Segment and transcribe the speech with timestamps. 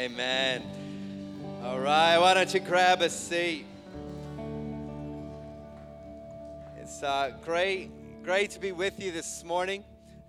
[0.00, 0.62] Amen.
[1.62, 3.66] All right, why don't you grab a seat?
[6.78, 7.90] It's uh, great,
[8.24, 9.84] great to be with you this morning.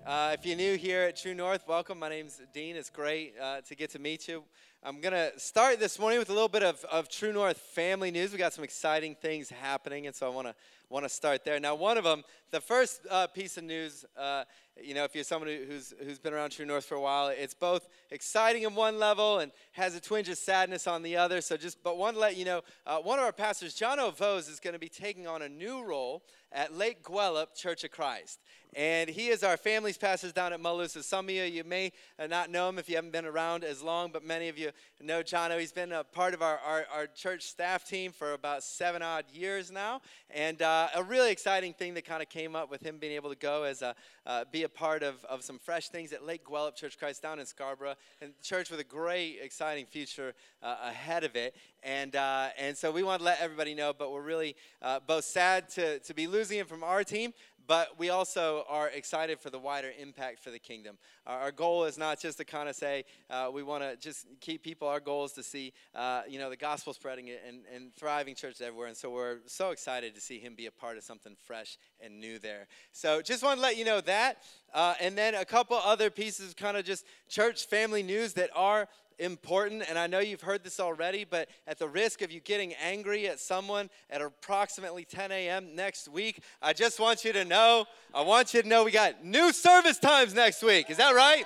[0.06, 2.00] Uh, if you're new here at True North, welcome.
[2.00, 2.76] My name's Dean.
[2.76, 4.44] It's great uh, to get to meet you.
[4.84, 8.10] I'm going to start this morning with a little bit of, of True North family
[8.10, 8.32] news.
[8.32, 10.56] We got some exciting things happening, and so I want to
[10.90, 11.60] want to start there.
[11.60, 14.44] Now, one of them, the first uh, piece of news, uh,
[14.82, 17.54] you know, if you're someone who's who's been around True North for a while, it's
[17.54, 21.42] both exciting on one level and has a twinge of sadness on the other.
[21.42, 24.48] So, just but one to let you know, uh, one of our pastors, John O'Vose,
[24.48, 28.40] is going to be taking on a new role at Lake Gwelup Church of Christ.
[28.74, 31.04] And he is our family's pastor down at Malusa.
[31.04, 31.92] Some of you, you may
[32.30, 34.72] not know him if you haven't been around as long, but many of you
[35.02, 35.60] know Jono.
[35.60, 39.26] He's been a part of our, our, our church staff team for about seven odd
[39.34, 40.02] years now.
[40.30, 43.30] And uh, a really exciting thing that kind of came up with him being able
[43.30, 43.94] to go as a,
[44.26, 47.40] uh, be a part of, of some fresh things at Lake Gwelup Church Christ down
[47.40, 47.96] in Scarborough.
[48.22, 50.34] And church with a great, exciting future
[50.64, 51.56] uh, ahead of it.
[51.84, 55.26] And, uh, and so we want to let everybody know, but we're really uh, both
[55.26, 57.34] sad to, to be losing him from our team,
[57.68, 60.98] but we also are excited for the wider impact for the kingdom.
[61.26, 64.64] Our, goal is not just to kind of say uh, we want to just keep
[64.64, 64.88] people.
[64.88, 68.62] Our goal is to see, uh, you know, the gospel spreading and, and thriving churches
[68.62, 68.88] everywhere.
[68.88, 72.20] And so we're so excited to see him be a part of something fresh and
[72.20, 72.68] new there.
[72.92, 74.38] So just want to let you know that.
[74.74, 78.88] Uh, and then a couple other pieces, kind of just church family news that are
[79.20, 82.74] important, and I know you've heard this already, but at the risk of you getting
[82.76, 85.76] angry at someone at approximately 10 a.m.
[85.76, 89.24] next week, I just want you to know, I want you to know we got
[89.24, 90.90] new service times next week.
[90.90, 91.46] Is that right?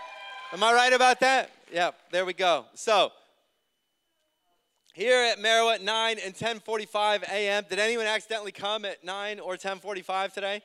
[0.53, 1.51] Am I right about that?
[1.71, 2.65] Yeah, there we go.
[2.75, 3.11] So,
[4.93, 7.65] here at at 9 and 10:45 a.m.
[7.69, 10.61] Did anyone accidentally come at 9 or 10:45 today?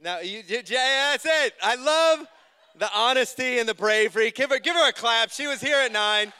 [0.00, 1.54] Now, you, yeah, that's it.
[1.62, 2.26] I love
[2.76, 4.30] the honesty and the bravery.
[4.30, 5.30] Give her, give her a clap.
[5.30, 6.32] She was here at nine,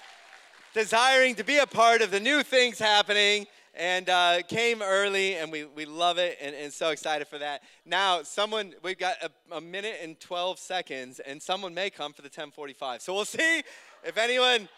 [0.74, 5.52] desiring to be a part of the new things happening, and uh, came early, and
[5.52, 7.62] we, we love it and, and so excited for that.
[7.86, 12.22] Now, someone, we've got a, a minute and 12 seconds, and someone may come for
[12.22, 13.02] the 1045.
[13.02, 13.62] So we'll see
[14.04, 14.68] if anyone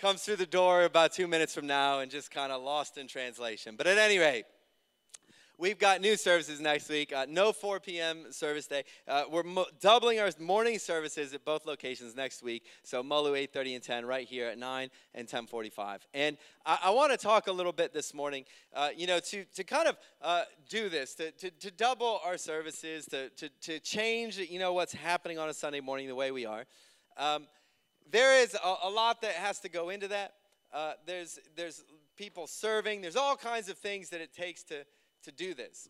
[0.00, 3.06] comes through the door about two minutes from now and just kind of lost in
[3.06, 3.76] translation.
[3.76, 4.44] But at any rate,
[5.62, 7.12] We've got new services next week.
[7.12, 8.32] Uh, no 4 p.m.
[8.32, 8.82] service day.
[9.06, 12.64] Uh, we're mo- doubling our morning services at both locations next week.
[12.82, 16.00] So Mulu 8:30 and 10, right here at 9 and 10:45.
[16.14, 16.36] And
[16.66, 18.44] I, I want to talk a little bit this morning.
[18.74, 22.38] Uh, you know, to to kind of uh, do this, to, to, to double our
[22.38, 26.32] services, to, to to change you know what's happening on a Sunday morning the way
[26.32, 26.64] we are.
[27.16, 27.46] Um,
[28.10, 30.32] there is a, a, lot that has to go into that.
[30.74, 31.84] Uh, there's there's
[32.16, 33.00] people serving.
[33.00, 34.84] There's all kinds of things that it takes to
[35.22, 35.88] to do this.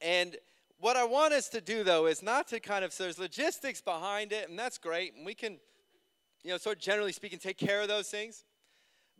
[0.00, 0.36] And
[0.78, 3.80] what I want us to do, though, is not to kind of, so there's logistics
[3.80, 5.58] behind it, and that's great, and we can,
[6.42, 8.44] you know, sort of generally speaking, take care of those things.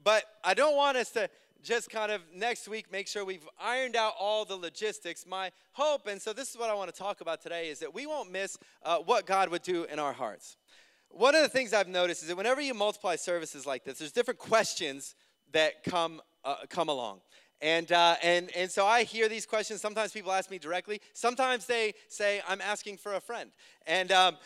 [0.03, 1.29] But I don't want us to
[1.63, 5.27] just kind of next week make sure we've ironed out all the logistics.
[5.27, 7.93] My hope, and so this is what I want to talk about today, is that
[7.93, 10.57] we won't miss uh, what God would do in our hearts.
[11.11, 14.13] One of the things I've noticed is that whenever you multiply services like this, there's
[14.13, 15.15] different questions
[15.53, 17.21] that come uh, come along.
[17.63, 19.81] And, uh, and, and so I hear these questions.
[19.81, 21.01] Sometimes people ask me directly.
[21.13, 23.51] Sometimes they say, I'm asking for a friend.
[23.87, 24.37] And um,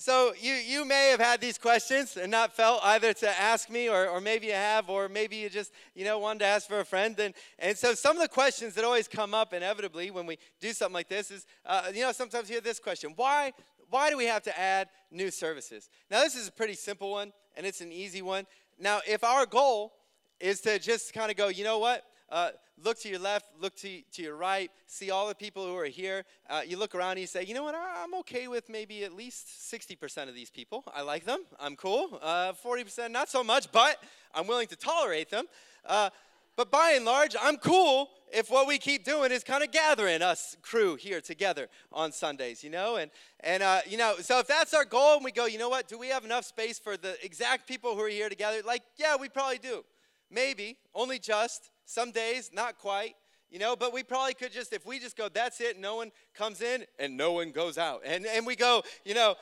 [0.00, 3.90] so you, you may have had these questions and not felt either to ask me
[3.90, 6.80] or, or maybe you have or maybe you just you know wanted to ask for
[6.80, 10.24] a friend and, and so some of the questions that always come up inevitably when
[10.24, 13.52] we do something like this is uh, you know sometimes you hear this question why
[13.90, 17.30] why do we have to add new services now this is a pretty simple one
[17.54, 18.46] and it's an easy one
[18.78, 19.92] now if our goal
[20.40, 22.04] is to just kind of go, you know what?
[22.30, 22.50] Uh,
[22.82, 25.86] look to your left, look to, to your right, see all the people who are
[25.86, 26.24] here.
[26.48, 27.74] Uh, you look around and you say, you know what?
[27.74, 30.84] I'm okay with maybe at least 60% of these people.
[30.94, 31.40] I like them.
[31.58, 32.18] I'm cool.
[32.22, 34.02] Uh, 40%, not so much, but
[34.34, 35.46] I'm willing to tolerate them.
[35.84, 36.10] Uh,
[36.56, 40.22] but by and large, I'm cool if what we keep doing is kind of gathering
[40.22, 42.96] us crew here together on Sundays, you know?
[42.96, 45.68] And, and uh, you know, so if that's our goal and we go, you know
[45.68, 45.88] what?
[45.88, 48.58] Do we have enough space for the exact people who are here together?
[48.64, 49.84] Like, yeah, we probably do.
[50.30, 51.70] Maybe, only just.
[51.84, 53.14] Some days, not quite.
[53.50, 56.12] You know, but we probably could just, if we just go, that's it, no one
[56.34, 58.02] comes in and no one goes out.
[58.04, 59.34] And, and we go, you know,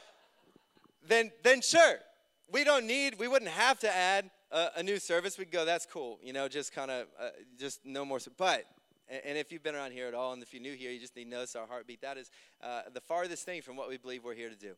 [1.06, 1.98] then, then sure.
[2.50, 5.36] We don't need, we wouldn't have to add a, a new service.
[5.36, 6.18] We'd go, that's cool.
[6.22, 8.18] You know, just kind of, uh, just no more.
[8.38, 8.64] But,
[9.10, 11.14] and if you've been around here at all, and if you're new here, you just
[11.14, 12.00] need to notice our heartbeat.
[12.00, 12.30] That is
[12.62, 14.72] uh, the farthest thing from what we believe we're here to do.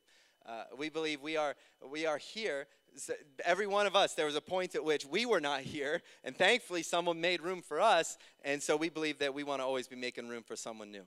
[0.46, 1.54] Uh, we believe we are,
[1.90, 2.66] we are here
[3.44, 6.37] every one of us, there was a point at which we were not here, and
[6.37, 9.87] thankfully someone made room for us, and so we believe that we want to always
[9.87, 11.06] be making room for someone new.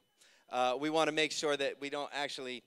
[0.50, 2.64] Uh, we want to make sure that we don't actually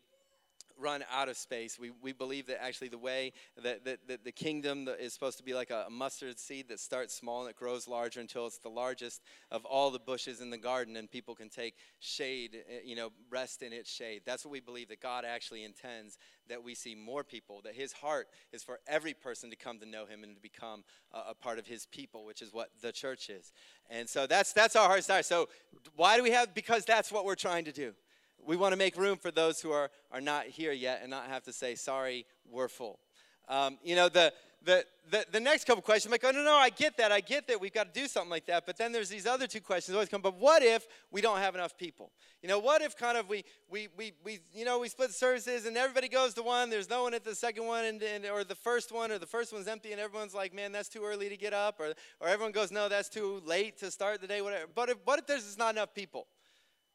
[0.79, 1.79] run out of space.
[1.79, 3.33] We, we believe that actually the way
[3.63, 7.15] that, that, that the kingdom is supposed to be like a, mustard seed that starts
[7.15, 10.59] small and it grows larger until it's the largest of all the bushes in the
[10.59, 14.23] garden and people can take shade, eh, you know, rest in its shade.
[14.27, 16.19] That's what we believe that God actually intends
[16.49, 19.87] that we see more people, that his heart is for every person to come to
[19.87, 22.93] know him and to become a, a part of his people, which is what the
[22.93, 23.53] church is.
[23.89, 25.23] And so that's, that's our heart desire.
[25.23, 25.49] So
[25.95, 26.55] why do we have?
[26.55, 27.95] Because that's what we're trying to do
[28.45, 31.27] we want to make room for those who are, are not here yet and not
[31.27, 32.99] have to say, sorry, we're full.
[33.49, 34.33] Um, you know, the,
[34.65, 37.13] the, the, the next couple questions, I'm like, oh, no, no, I get that.
[37.13, 38.67] I get that we've got to do something like that.
[38.67, 41.55] But then there's these other two questions always come, but what if we don't have
[41.55, 42.11] enough people?
[42.43, 45.67] You know, what if kind of we, we, we, we you know, we split services
[45.67, 48.43] and everybody goes to one, there's no one at the second one, and, and, or
[48.43, 51.29] the first one, or the first one's empty and everyone's like, man, that's too early
[51.29, 54.43] to get up, or, or everyone goes, no, that's too late to start the day,
[54.43, 54.67] whatever.
[54.75, 56.27] But if, what if there's just not enough people?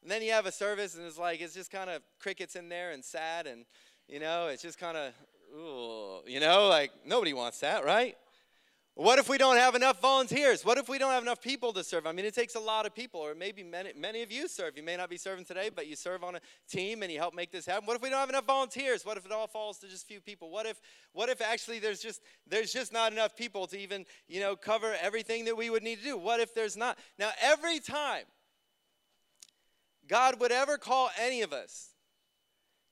[0.02, 2.70] And then you have a service and it's like, it's just kind of crickets in
[2.70, 3.66] there and sad and,
[4.08, 5.14] you know, it's just kind of,
[5.56, 8.16] ooh, you know, like nobody wants that, right?
[8.96, 10.66] What if we don't have enough volunteers?
[10.66, 12.06] What if we don't have enough people to serve?
[12.06, 14.76] I mean, it takes a lot of people, or maybe many, many of you serve.
[14.76, 17.34] You may not be serving today, but you serve on a team and you help
[17.34, 17.86] make this happen.
[17.86, 19.06] What if we don't have enough volunteers?
[19.06, 20.50] What if it all falls to just a few people?
[20.50, 20.82] What if,
[21.14, 24.94] what if actually there's just there's just not enough people to even you know cover
[25.02, 26.18] everything that we would need to do?
[26.18, 27.00] What if there's not?
[27.18, 28.26] Now, every time
[30.12, 31.92] God would ever call any of us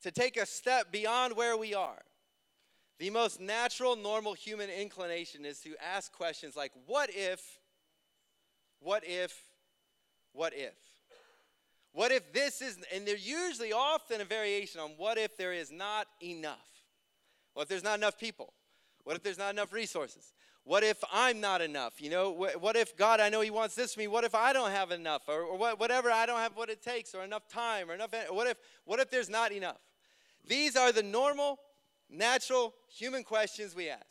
[0.04, 2.02] to take a step beyond where we are,
[2.98, 7.42] the most natural, normal human inclination is to ask questions like, what if,
[8.80, 9.38] what if,
[10.32, 10.74] what if?
[11.92, 15.72] What if this is, and they're usually often a variation on what if there is
[15.72, 16.58] not enough?
[17.54, 18.54] What if there's not enough people?
[19.04, 20.32] What if there's not enough resources?
[20.70, 22.00] What if I'm not enough?
[22.00, 22.30] You know,
[22.60, 24.08] what if God, I know He wants this for me.
[24.08, 25.24] What if I don't have enough?
[25.28, 28.14] Or, or whatever, I don't have what it takes, or enough time, or enough.
[28.30, 29.80] What if, what if there's not enough?
[30.46, 31.58] These are the normal,
[32.08, 34.06] natural human questions we ask.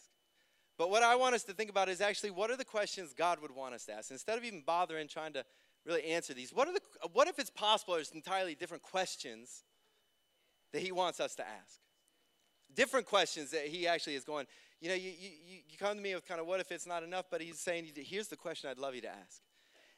[0.77, 3.41] But what I want us to think about is actually what are the questions God
[3.41, 4.11] would want us to ask?
[4.11, 5.45] Instead of even bothering trying to
[5.87, 6.81] really answer these, what, are the,
[7.13, 9.63] what if it's possible there's entirely different questions
[10.73, 11.79] that He wants us to ask?
[12.75, 14.47] Different questions that He actually is going,
[14.81, 17.03] you know, you, you, you come to me with kind of what if it's not
[17.03, 19.43] enough, but he's saying, here's the question I'd love you to ask.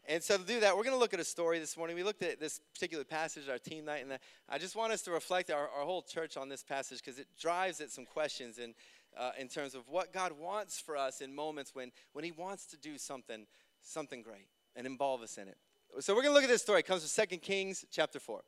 [0.08, 1.94] And so to do that, we're going to look at a story this morning.
[1.94, 4.18] We looked at this particular passage, our team night, and
[4.48, 7.26] I just want us to reflect our, our whole church on this passage because it
[7.38, 8.74] drives at some questions in,
[9.16, 12.64] uh, in terms of what God wants for us in moments when, when He wants
[12.66, 13.46] to do something,
[13.82, 15.58] something great and involve us in it.
[16.00, 16.80] So we're going to look at this story.
[16.80, 18.40] It comes from 2 Kings chapter 4.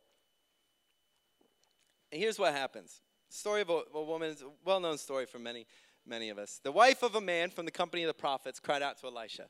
[2.12, 3.02] And here's what happens.
[3.28, 4.34] story of a, a woman,
[4.64, 5.66] well-known story for many
[6.06, 6.60] many of us.
[6.62, 9.46] The wife of a man from the company of the prophets cried out to Elisha,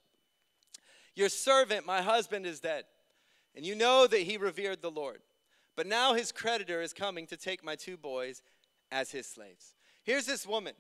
[1.14, 2.84] Your servant, my husband, is dead,
[3.54, 5.20] and you know that he revered the Lord.
[5.76, 8.43] But now his creditor is coming to take my two boys
[8.90, 9.75] as his slaves.
[10.02, 10.75] Here's this woman.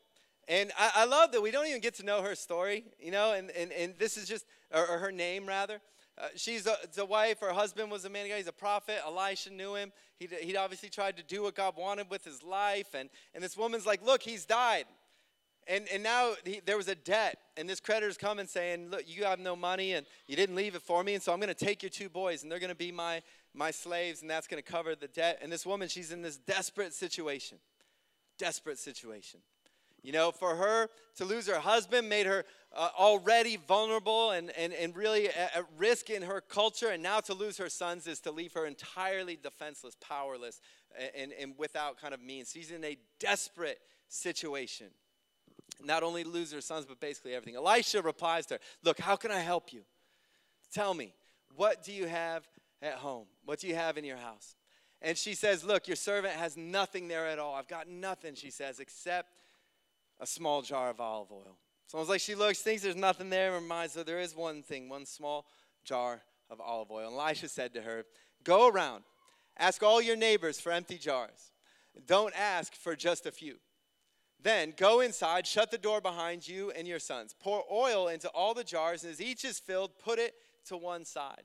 [0.48, 3.32] And I, I love that we don't even get to know her story, you know,
[3.32, 5.80] and, and, and this is just, or, or her name rather.
[6.18, 7.40] Uh, she's a, a, wife.
[7.40, 8.36] Her husband was a man of God.
[8.36, 9.00] He's a prophet.
[9.06, 9.92] Elisha knew him.
[10.18, 12.94] He'd, he'd obviously tried to do what God wanted with his life.
[12.94, 14.84] And, and this woman's like, Look, he's died.
[15.68, 19.24] And, and now he, there was a debt, and this creditor's coming saying, Look, you
[19.24, 21.64] have no money, and you didn't leave it for me, and so I'm going to
[21.64, 23.22] take your two boys, and they're going to be my,
[23.54, 25.38] my slaves, and that's going to cover the debt.
[25.40, 27.58] And this woman, she's in this desperate situation.
[28.38, 29.40] Desperate situation.
[30.02, 30.88] You know, for her
[31.18, 32.44] to lose her husband made her
[32.74, 37.20] uh, already vulnerable and, and, and really at, at risk in her culture, and now
[37.20, 40.60] to lose her sons is to leave her entirely defenseless, powerless,
[41.16, 42.50] and, and without kind of means.
[42.52, 43.78] She's in a desperate
[44.08, 44.88] situation
[45.82, 47.56] not only lose their sons, but basically everything.
[47.56, 49.82] Elisha replies to her, Look, how can I help you?
[50.72, 51.14] Tell me,
[51.56, 52.48] what do you have
[52.80, 53.26] at home?
[53.44, 54.56] What do you have in your house?
[55.00, 57.54] And she says, Look, your servant has nothing there at all.
[57.54, 59.32] I've got nothing, she says, except
[60.20, 61.58] a small jar of olive oil.
[61.86, 63.90] So it's like she looks, thinks there's nothing there, reminds her mind.
[63.90, 65.46] So there is one thing, one small
[65.84, 67.08] jar of olive oil.
[67.08, 68.04] And Elisha said to her,
[68.44, 69.04] Go around,
[69.58, 71.52] ask all your neighbors for empty jars.
[72.06, 73.56] Don't ask for just a few.
[74.42, 77.34] Then go inside, shut the door behind you and your sons.
[77.38, 80.34] Pour oil into all the jars, and as each is filled, put it
[80.66, 81.42] to one side.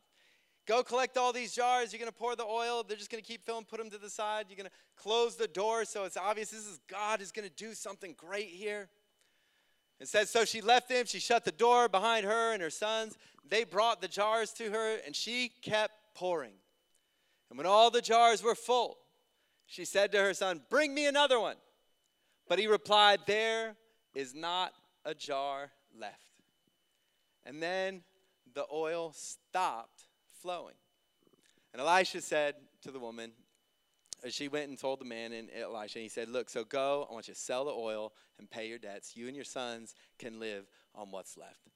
[0.66, 1.94] Go collect all these jars.
[1.94, 2.84] You're going to pour the oil.
[2.84, 4.48] They're just going to keep filling, put them to the side.
[4.50, 7.54] You're going to close the door so it's obvious this is God is going to
[7.56, 8.89] do something great here.
[10.00, 11.06] It says, So she left him.
[11.06, 13.18] She shut the door behind her and her sons.
[13.48, 16.54] They brought the jars to her, and she kept pouring.
[17.50, 18.98] And when all the jars were full,
[19.68, 21.56] she said to her son, Bring me another one.
[22.48, 23.75] But he replied, There
[24.16, 24.74] is not
[25.06, 26.16] a jar left.
[27.46, 28.01] And then
[28.54, 30.04] the oil stopped
[30.42, 30.75] flowing.
[31.74, 33.32] And Elisha said to the woman,
[34.30, 37.13] she went and told the man in Elisha, and he said, Look, so go, I
[37.13, 39.16] want you to sell the oil and pay your debts.
[39.16, 41.70] You and your sons can live on what's left.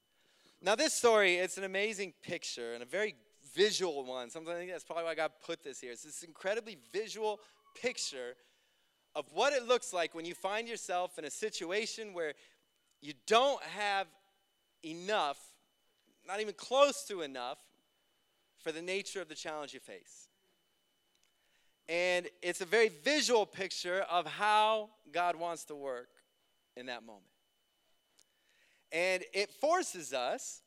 [0.60, 3.16] Now, this story, it's an amazing picture and a very
[3.54, 4.30] visual one.
[4.30, 5.92] Something I think that's probably why God put this here.
[5.92, 7.40] It's this incredibly visual
[7.80, 8.34] picture
[9.14, 12.34] of what it looks like when you find yourself in a situation where
[13.00, 14.06] you don't have
[14.84, 15.38] enough,
[16.26, 17.58] not even close to enough,
[18.58, 20.28] for the nature of the challenge you face.
[21.88, 26.08] And it's a very visual picture of how God wants to work
[26.76, 27.26] in that moment.
[28.92, 30.62] And it forces us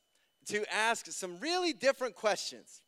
[0.46, 2.82] to ask some really different questions.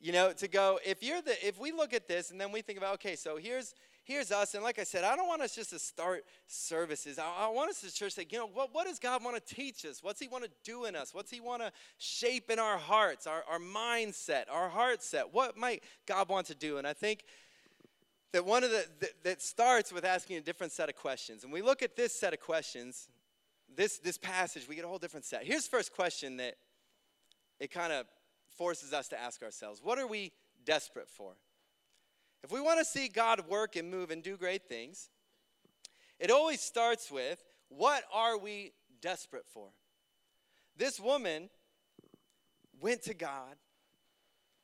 [0.00, 2.62] You know, to go, if you're the if we look at this and then we
[2.62, 3.74] think about, okay, so here's
[4.08, 4.54] here's us.
[4.54, 7.18] And like I said, I don't want us just to start services.
[7.18, 9.36] I, I want us as church to say, you know, what, what does God want
[9.36, 10.02] to teach us?
[10.02, 11.14] What's He want to do in us?
[11.14, 15.32] What's He want to shape in our hearts, our, our mindset, our heart set?
[15.32, 16.78] What might God want to do?
[16.78, 17.24] And I think
[18.32, 21.44] that one of the that, that starts with asking a different set of questions.
[21.44, 23.08] And we look at this set of questions,
[23.76, 25.44] this this passage, we get a whole different set.
[25.44, 26.54] Here's the first question that
[27.60, 28.06] it kind of
[28.56, 30.32] forces us to ask ourselves: What are we
[30.64, 31.34] desperate for?
[32.44, 35.08] If we want to see God work and move and do great things,
[36.18, 39.68] it always starts with what are we desperate for?
[40.76, 41.50] This woman
[42.80, 43.56] went to God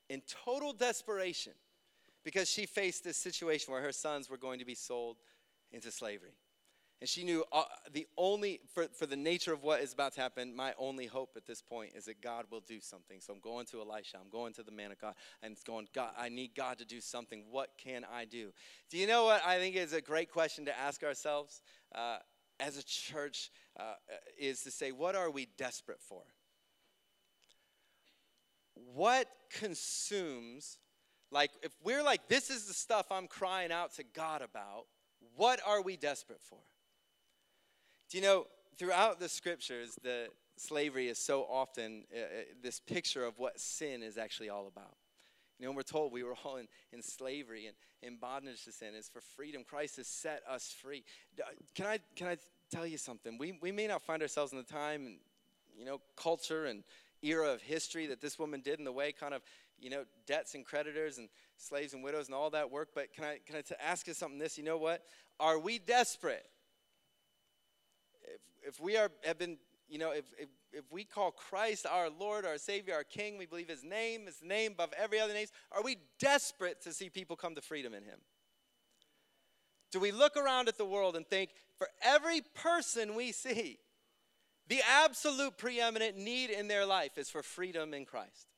[0.09, 1.53] in total desperation
[2.25, 5.17] because she faced this situation where her sons were going to be sold
[5.73, 6.35] into slavery.
[7.01, 10.21] And she knew uh, the only, for, for the nature of what is about to
[10.21, 13.21] happen, my only hope at this point is that God will do something.
[13.21, 15.89] So I'm going to Elisha, I'm going to the man of God, and it's going,
[15.95, 17.45] God, I need God to do something.
[17.51, 18.53] What can I do?
[18.91, 21.61] Do you know what I think is a great question to ask ourselves
[21.95, 22.19] uh,
[22.59, 23.51] as a church?
[23.79, 23.95] Uh,
[24.39, 26.23] is to say, what are we desperate for?
[28.95, 30.79] What consumes,
[31.33, 34.85] like, if we're like, this is the stuff I'm crying out to God about,
[35.35, 36.61] what are we desperate for?
[38.11, 38.47] Do you know,
[38.79, 42.23] throughout the scriptures, the slavery is so often uh, uh,
[42.63, 44.97] this picture of what sin is actually all about.
[45.59, 48.91] You know, we're told we were all in, in slavery and in bondage to sin.
[48.97, 49.63] It's for freedom.
[49.65, 51.05] Christ has set us free.
[51.75, 52.37] Can I, can I
[52.71, 53.39] tell you something?
[53.39, 55.17] We, we may not find ourselves in the time and,
[55.77, 56.83] you know, culture and
[57.23, 59.43] era of history that this woman did in the way kind of,
[59.79, 62.91] you know, debts and creditors and slaves and widows and all that work.
[62.95, 64.59] But can I, can I t- ask you something this?
[64.59, 65.03] You know what?
[65.41, 66.47] Are we desperate
[68.25, 72.11] if, if we are, have been, you know, if, if, if we call Christ our
[72.11, 75.35] Lord, our Savior, our King, we believe His name is the name above every other
[75.35, 78.19] name, are we desperate to see people come to freedom in Him?
[79.93, 83.79] Do we look around at the world and think, for every person we see,
[84.69, 88.49] the absolute preeminent need in their life is for freedom in Christ?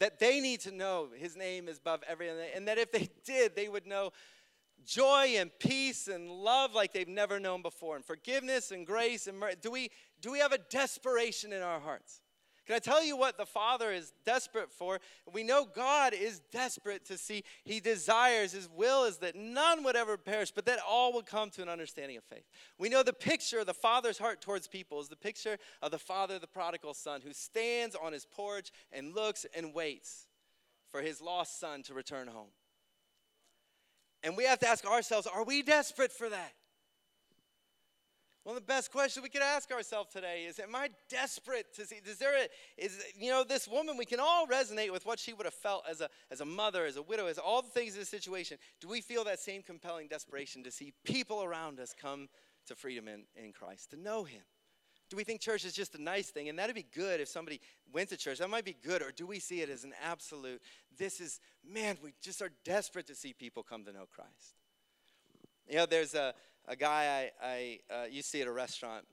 [0.00, 3.08] That they need to know His name is above every other, and that if they
[3.24, 4.10] did, they would know
[4.84, 9.38] joy and peace and love like they've never known before, and forgiveness and grace and
[9.38, 9.56] mercy?
[9.60, 12.20] Do we, do we have a desperation in our hearts?
[12.66, 14.98] Can I tell you what the Father is desperate for?
[15.30, 17.44] We know God is desperate to see.
[17.62, 21.50] He desires, His will is that none would ever perish, but that all would come
[21.50, 22.44] to an understanding of faith.
[22.78, 25.98] We know the picture of the Father's heart towards people is the picture of the
[25.98, 30.26] Father, the prodigal Son, who stands on his porch and looks and waits
[30.90, 32.50] for his lost son to return home.
[34.24, 36.52] And we have to ask ourselves are we desperate for that?
[38.44, 41.86] One of the best questions we could ask ourselves today is Am I desperate to
[41.86, 41.96] see?
[42.06, 45.32] Is there a, is, you know, this woman, we can all resonate with what she
[45.32, 47.94] would have felt as a, as a mother, as a widow, as all the things
[47.94, 48.58] in this situation.
[48.80, 52.28] Do we feel that same compelling desperation to see people around us come
[52.66, 54.42] to freedom in, in Christ, to know Him?
[55.10, 56.48] Do we think church is just a nice thing?
[56.48, 57.60] And that'd be good if somebody
[57.92, 58.38] went to church.
[58.38, 59.02] That might be good.
[59.02, 60.62] Or do we see it as an absolute?
[60.98, 64.56] This is, man, we just are desperate to see people come to know Christ.
[65.68, 66.34] You know, there's a,
[66.66, 67.46] a guy I,
[67.90, 69.04] I uh, used to see at a restaurant,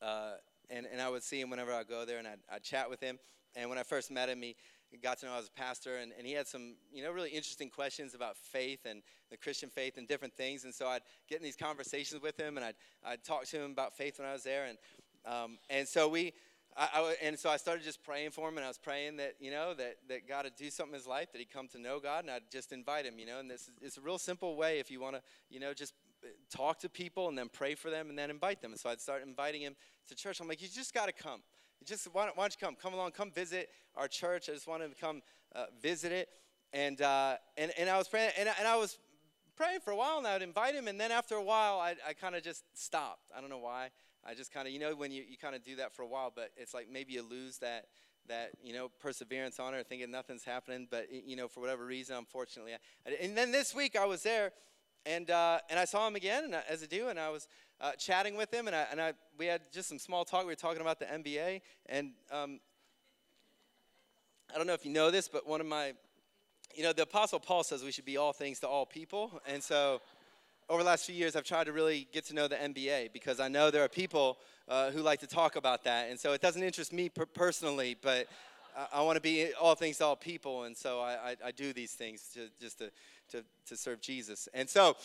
[0.00, 0.34] uh,
[0.68, 3.00] and, and I would see him whenever I go there, and I'd, I'd chat with
[3.00, 3.18] him.
[3.56, 4.54] And when I first met him, he
[5.02, 7.30] got to know I was a pastor, and, and he had some, you know, really
[7.30, 10.64] interesting questions about faith and the Christian faith and different things.
[10.64, 12.74] And so I'd get in these conversations with him, and I'd,
[13.04, 14.66] I'd talk to him about faith when I was there.
[14.66, 14.78] And,
[15.24, 16.32] um, and so we,
[16.76, 19.34] I, I, and so I started just praying for him, and I was praying that,
[19.40, 21.78] you know, that, that God would do something in his life, that he'd come to
[21.78, 23.38] know God, and I'd just invite him, you know.
[23.38, 25.94] And this is it's a real simple way if you want to, you know, just
[26.22, 28.72] uh, talk to people and then pray for them and then invite them.
[28.72, 29.74] And so I'd start inviting him
[30.08, 30.40] to church.
[30.40, 31.40] I'm like, you just got to come.
[31.80, 32.76] You just why don't, why don't, you come?
[32.76, 34.48] Come along, come visit our church.
[34.48, 35.22] I just wanted to come
[35.54, 36.28] uh, visit it,
[36.72, 38.98] and uh, and and I was praying, and, and I was
[39.56, 41.94] praying for a while, and I would invite him, and then after a while, I,
[42.06, 43.30] I kind of just stopped.
[43.36, 43.90] I don't know why.
[44.24, 46.06] I just kind of, you know, when you, you kind of do that for a
[46.06, 47.86] while, but it's like maybe you lose that
[48.28, 50.86] that you know perseverance on it, thinking nothing's happening.
[50.90, 54.52] But you know, for whatever reason, unfortunately, I, and then this week I was there,
[55.06, 57.48] and uh, and I saw him again, I, as I do, and I was
[57.80, 60.42] uh, chatting with him, and I and I we had just some small talk.
[60.42, 62.60] We were talking about the NBA, and um,
[64.52, 65.92] I don't know if you know this, but one of my,
[66.74, 69.62] you know, the Apostle Paul says we should be all things to all people, and
[69.62, 70.00] so
[70.70, 73.40] over the last few years, I've tried to really get to know the NBA because
[73.40, 76.10] I know there are people uh, who like to talk about that.
[76.10, 78.28] And so it doesn't interest me per- personally, but
[78.78, 80.62] I, I want to be all things to all people.
[80.62, 82.92] And so I, I, I do these things to, just to,
[83.32, 84.48] to, to serve Jesus.
[84.54, 84.96] And so,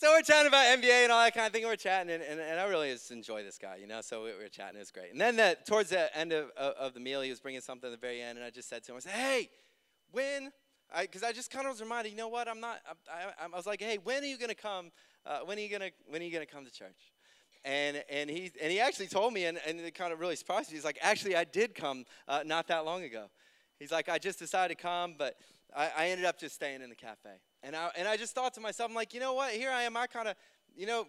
[0.00, 1.64] so we're chatting about NBA and all that kind of thing.
[1.64, 4.00] We're chatting, and, and, and I really just enjoy this guy, you know.
[4.00, 5.12] So we were chatting, it was great.
[5.12, 7.88] And then that, towards the end of, of, of the meal, he was bringing something
[7.88, 9.50] at the very end, and I just said to him, I said, "Hey,
[10.10, 10.50] when
[11.02, 12.48] because I, I, just kind of was reminded, you know what?
[12.48, 12.80] I'm not.
[13.10, 14.90] I, I, I was like, hey, when are you gonna come?
[15.26, 17.12] Uh, when are you gonna When are you gonna come to church?
[17.64, 20.70] And and he and he actually told me, and, and it kind of really surprised
[20.70, 20.76] me.
[20.76, 23.26] He's like, actually, I did come uh, not that long ago.
[23.78, 25.36] He's like, I just decided to come, but
[25.74, 27.30] I, ended up just staying in the cafe.
[27.62, 29.52] And I and I just thought to myself, I'm like, you know what?
[29.52, 29.96] Here I am.
[29.96, 30.36] I kind of,
[30.76, 31.06] you know,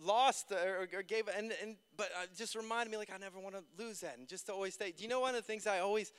[0.00, 3.56] lost or, or gave, and and but it just reminded me, like, I never want
[3.56, 4.92] to lose that, and just to always stay.
[4.96, 6.12] Do you know one of the things I always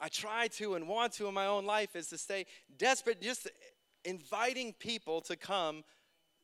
[0.00, 2.46] I try to and want to in my own life is to stay
[2.78, 3.48] desperate, just
[4.04, 5.84] inviting people to come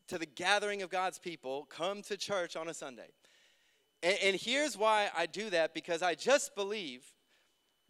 [0.09, 3.09] to the gathering of God's people, come to church on a Sunday.
[4.03, 7.03] And, and here's why I do that because I just believe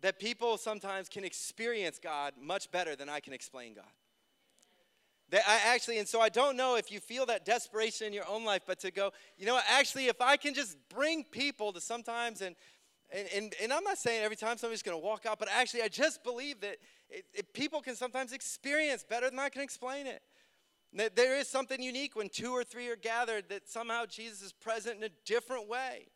[0.03, 3.85] that people sometimes can experience God much better than I can explain God.
[5.31, 8.29] That I actually, and so I don't know if you feel that desperation in your
[8.29, 11.81] own life, but to go, you know, actually, if I can just bring people to
[11.81, 12.55] sometimes and
[13.15, 15.83] and, and, and I'm not saying every time somebody's going to walk out, but actually,
[15.83, 20.07] I just believe that it, it, people can sometimes experience better than I can explain
[20.07, 20.23] it.
[20.93, 24.53] That there is something unique when two or three are gathered, that somehow Jesus is
[24.53, 26.09] present in a different way.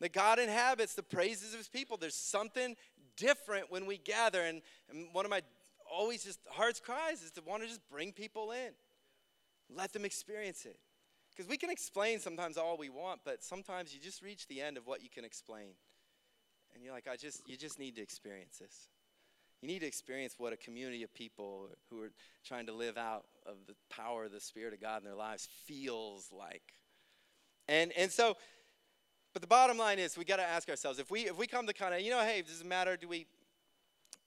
[0.00, 1.96] That God inhabits the praises of his people.
[1.96, 2.76] There's something
[3.16, 4.42] different when we gather.
[4.42, 5.42] And, and one of my
[5.90, 8.72] always just heart's cries is to want to just bring people in,
[9.74, 10.78] let them experience it.
[11.34, 14.76] Because we can explain sometimes all we want, but sometimes you just reach the end
[14.76, 15.70] of what you can explain.
[16.74, 18.88] And you're like, I just, you just need to experience this.
[19.62, 22.12] You need to experience what a community of people who are
[22.44, 25.48] trying to live out of the power of the Spirit of God in their lives
[25.66, 26.62] feels like.
[27.68, 28.36] And, and so,
[29.32, 31.66] but the bottom line is we got to ask ourselves if we, if we come
[31.66, 32.96] to kind of, you know, hey, does it matter?
[32.96, 33.26] Do we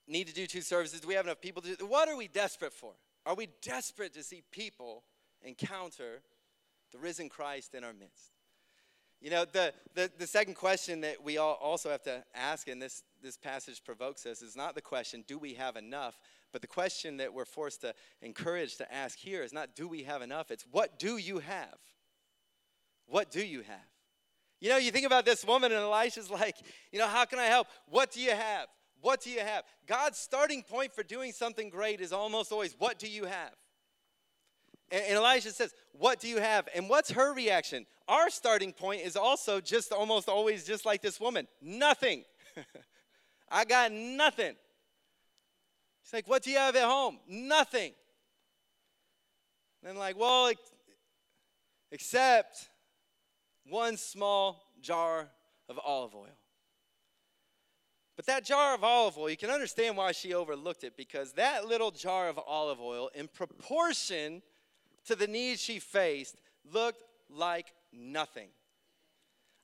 [0.06, 1.00] need to do two services?
[1.00, 1.86] Do we have enough people to do?
[1.86, 2.92] What are we desperate for?
[3.26, 5.02] Are we desperate to see people
[5.42, 6.22] encounter
[6.92, 8.33] the risen Christ in our midst?
[9.24, 12.80] You know, the, the, the second question that we all also have to ask, and
[12.80, 16.18] this, this passage provokes us, is not the question, do we have enough?
[16.52, 20.02] But the question that we're forced to encourage to ask here is not, do we
[20.02, 20.50] have enough?
[20.50, 21.78] It's, what do you have?
[23.06, 23.88] What do you have?
[24.60, 26.56] You know, you think about this woman, and Elisha's like,
[26.92, 27.68] you know, how can I help?
[27.88, 28.66] What do you have?
[29.00, 29.64] What do you have?
[29.86, 33.54] God's starting point for doing something great is almost always, what do you have?
[34.94, 36.68] And, and Elijah says, What do you have?
[36.74, 37.84] And what's her reaction?
[38.06, 42.24] Our starting point is also just almost always just like this woman nothing.
[43.50, 44.54] I got nothing.
[46.04, 47.18] She's like, What do you have at home?
[47.28, 47.92] Nothing.
[49.84, 50.52] And like, Well,
[51.90, 52.70] except
[53.66, 55.28] one small jar
[55.68, 56.38] of olive oil.
[58.14, 61.66] But that jar of olive oil, you can understand why she overlooked it because that
[61.66, 64.40] little jar of olive oil, in proportion
[65.06, 66.36] to the needs she faced
[66.72, 68.48] looked like nothing.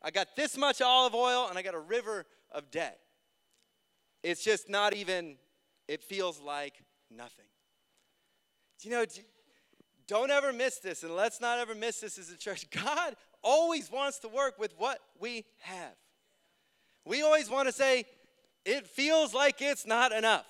[0.03, 2.98] I got this much olive oil and I got a river of debt.
[4.22, 5.37] It's just not even,
[5.88, 6.74] it feels like
[7.11, 7.46] nothing.
[8.81, 9.05] Do you know,
[10.07, 12.68] don't ever miss this, and let's not ever miss this as a church.
[12.85, 15.94] God always wants to work with what we have.
[17.05, 18.05] We always want to say,
[18.64, 20.46] it feels like it's not enough.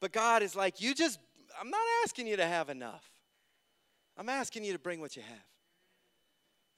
[0.00, 1.18] But God is like, you just,
[1.60, 3.13] I'm not asking you to have enough.
[4.16, 5.46] I'm asking you to bring what you have.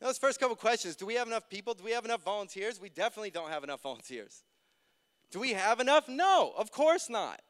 [0.01, 1.75] Those first couple questions do we have enough people?
[1.75, 2.81] Do we have enough volunteers?
[2.81, 4.43] We definitely don't have enough volunteers.
[5.31, 6.09] Do we have enough?
[6.09, 7.41] No, of course not.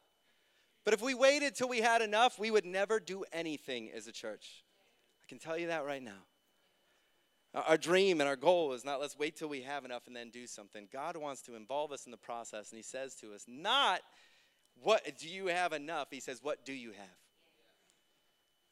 [0.85, 4.13] But if we waited till we had enough, we would never do anything as a
[4.13, 4.65] church.
[5.23, 6.23] I can tell you that right now.
[7.55, 10.31] Our dream and our goal is not let's wait till we have enough and then
[10.31, 10.89] do something.
[10.93, 14.01] God wants to involve us in the process, and He says to us, not
[14.83, 16.09] what do you have enough?
[16.11, 17.26] He says, what do you have?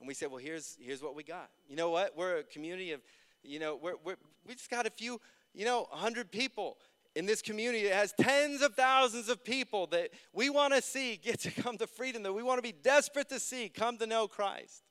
[0.04, 1.48] And we said, well, here's, here's what we got.
[1.66, 2.14] You know what?
[2.14, 3.00] We're a community of,
[3.42, 5.18] you know, we're, we're, we just got a few,
[5.54, 6.76] you know, 100 people
[7.16, 11.16] in this community that has tens of thousands of people that we want to see
[11.16, 14.06] get to come to freedom, that we want to be desperate to see come to
[14.06, 14.82] know Christ.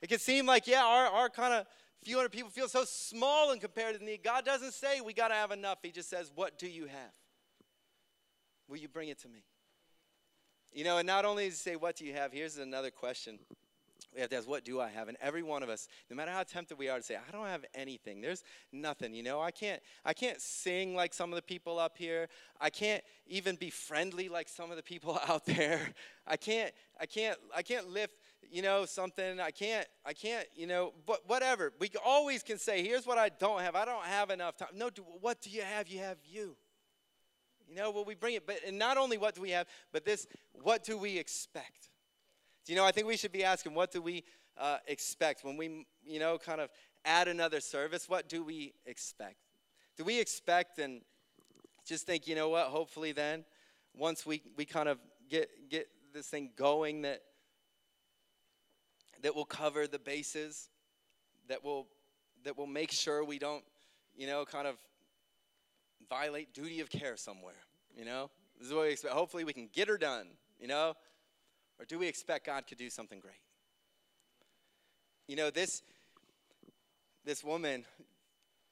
[0.00, 1.66] It can seem like, yeah, our, our kind of
[2.04, 4.22] few hundred people feel so small in compared to the need.
[4.22, 5.78] God doesn't say we got to have enough.
[5.82, 7.12] He just says, what do you have?
[8.68, 9.42] will you bring it to me?
[10.72, 12.32] You know, and not only does he say, What do you have?
[12.32, 13.38] Here's another question
[14.16, 15.08] we have to ask, what do I have?
[15.08, 17.46] And every one of us, no matter how tempted we are to say, I don't
[17.46, 18.22] have anything.
[18.22, 19.12] There's nothing.
[19.12, 22.28] You know, I can't I can't sing like some of the people up here.
[22.58, 25.80] I can't even be friendly like some of the people out there.
[26.26, 28.14] I can't I can't I can't lift,
[28.50, 29.38] you know, something.
[29.38, 31.72] I can't I can't, you know, but whatever.
[31.78, 33.76] We always can say, here's what I don't have.
[33.76, 34.68] I don't have enough time.
[34.74, 35.88] No, do, what do you have?
[35.88, 36.56] You have you.
[37.68, 40.04] You know, well, we bring it, but and not only what do we have, but
[40.04, 40.26] this,
[40.62, 41.90] what do we expect?
[42.66, 44.24] Do you know, I think we should be asking, what do we
[44.58, 46.68] uh, expect when we, you know, kind of
[47.04, 48.08] add another service?
[48.08, 49.36] What do we expect?
[49.96, 51.00] Do we expect and
[51.86, 53.44] just think, you know what, hopefully then,
[53.94, 54.98] once we, we kind of
[55.30, 57.22] get, get this thing going, that,
[59.22, 60.68] that will cover the bases,
[61.48, 61.86] that will,
[62.44, 63.62] that will make sure we don't,
[64.16, 64.74] you know, kind of
[66.10, 67.54] violate duty of care somewhere,
[67.96, 68.28] you know?
[68.58, 69.14] This is what we expect.
[69.14, 70.26] Hopefully we can get her done,
[70.58, 70.94] you know?
[71.78, 73.34] Or do we expect God could do something great?
[75.28, 75.82] You know, this,
[77.24, 77.84] this woman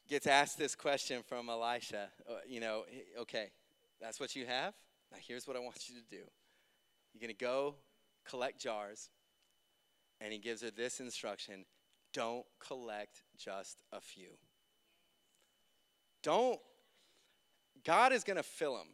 [0.09, 2.09] gets asked this question from Elisha.
[2.29, 2.85] Uh, you know,
[3.21, 3.51] okay,
[4.01, 4.75] that's what you have?
[5.11, 6.23] Now here's what I want you to do.
[7.13, 7.75] You're going to go
[8.25, 9.11] collect jars,
[10.21, 11.65] and he gives her this instruction
[12.15, 14.29] don't collect just a few.
[16.23, 16.61] Don't,
[17.85, 18.87] God is going to fill them.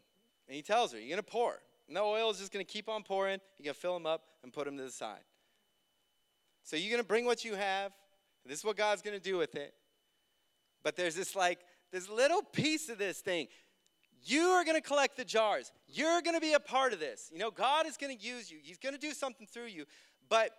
[0.49, 1.61] And he tells her, you're going to pour.
[1.91, 3.41] And the oil is just going to keep on pouring.
[3.59, 5.25] You're going to fill them up and put them to the side.
[6.63, 7.91] So you're going to bring what you have.
[8.47, 9.75] This is what God's going to do with it.
[10.85, 11.59] But there's this like,
[11.91, 13.49] this little piece of this thing.
[14.23, 15.73] You are going to collect the jars.
[15.89, 17.29] You're going to be a part of this.
[17.33, 18.59] You know, God is going to use you.
[18.63, 19.85] He's going to do something through you.
[20.29, 20.53] But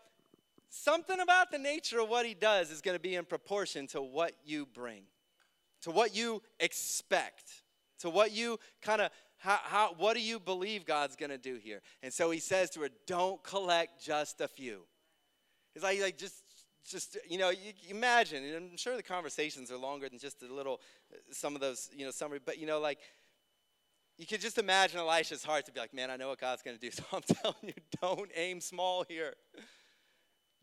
[0.67, 4.01] something about the nature of what he does is going to be in proportion to
[4.01, 5.03] what you bring,
[5.83, 7.63] to what you expect,
[7.99, 11.55] to what you kind of how, how, what do you believe God's going to do
[11.55, 11.81] here?
[12.03, 14.81] And so he says to her, don't collect just a few.
[15.73, 16.35] It's like, like just,
[16.87, 20.53] just you know, you, imagine, and I'm sure the conversations are longer than just a
[20.53, 20.79] little,
[21.11, 22.99] uh, some of those, you know, summary, but you know, like,
[24.19, 26.77] you could just imagine Elisha's heart to be like, man, I know what God's going
[26.77, 29.33] to do, so I'm telling you, don't aim small here.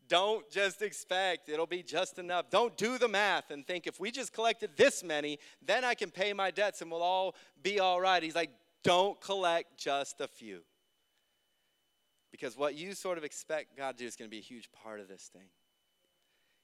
[0.07, 2.49] Don't just expect it'll be just enough.
[2.49, 6.09] Don't do the math and think if we just collected this many, then I can
[6.11, 8.23] pay my debts and we'll all be all right.
[8.23, 8.49] He's like,
[8.83, 10.61] don't collect just a few.
[12.31, 14.69] Because what you sort of expect God to do is going to be a huge
[14.71, 15.49] part of this thing.